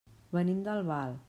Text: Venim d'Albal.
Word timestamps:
Venim 0.37 0.63
d'Albal. 0.69 1.17